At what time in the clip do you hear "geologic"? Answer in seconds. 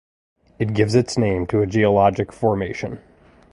1.67-2.33